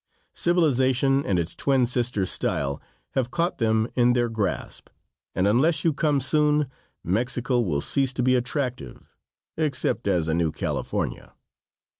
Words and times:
Civilization 0.33 1.23
and 1.27 1.37
its 1.37 1.53
twin 1.55 1.85
sister, 1.85 2.25
style, 2.25 2.81
have 3.11 3.29
caught 3.29 3.59
them 3.59 3.87
in 3.93 4.13
their 4.13 4.29
grasp, 4.29 4.89
and 5.35 5.45
unless 5.47 5.83
you 5.85 5.93
come 5.93 6.19
soon 6.19 6.65
Mexico 7.03 7.59
will 7.59 7.81
cease 7.81 8.11
to 8.13 8.23
be 8.23 8.33
attractive 8.33 9.15
except 9.57 10.07
as 10.07 10.27
a 10.27 10.33
new 10.33 10.51
California. 10.51 11.35